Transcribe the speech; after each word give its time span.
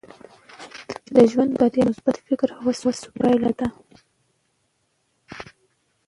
د 1.15 1.17
ژوند 1.31 1.51
بریا 1.57 1.83
د 1.85 1.87
مثبت 1.89 2.15
فکر 2.27 2.49
او 2.61 2.67
هڅو 2.83 2.89
پایله 3.17 3.51
ده. 3.59 3.67